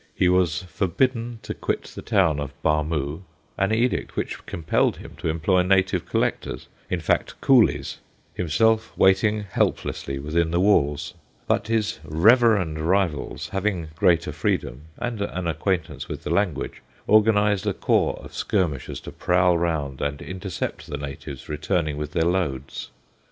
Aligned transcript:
He 0.15 0.27
was 0.29 0.63
forbidden 0.63 1.37
to 1.43 1.53
quit 1.53 1.83
the 1.83 2.01
town 2.01 2.39
of 2.39 2.59
Bhamo, 2.63 3.21
an 3.55 3.71
edict 3.71 4.15
which 4.15 4.43
compelled 4.47 4.97
him 4.97 5.13
to 5.17 5.29
employ 5.29 5.61
native 5.61 6.07
collectors 6.07 6.67
in 6.89 6.99
fact, 6.99 7.39
coolies 7.39 7.99
himself 8.33 8.97
waiting 8.97 9.43
helplessly 9.43 10.17
within 10.17 10.49
the 10.49 10.59
walls; 10.59 11.13
but 11.45 11.67
his 11.67 11.99
reverend 12.03 12.79
rivals, 12.79 13.49
having 13.49 13.89
greater 13.95 14.31
freedom 14.31 14.85
and 14.97 15.21
an 15.21 15.45
acquaintance 15.45 16.07
with 16.09 16.23
the 16.23 16.31
language, 16.31 16.81
organized 17.05 17.67
a 17.67 17.73
corps 17.75 18.17
of 18.23 18.33
skirmishers 18.33 18.99
to 19.01 19.11
prowl 19.11 19.55
round 19.55 20.01
and 20.01 20.19
intercept 20.19 20.87
the 20.87 20.97
natives 20.97 21.47
returning 21.47 21.95
with 21.95 22.13
their 22.13 22.25
loads. 22.25 22.89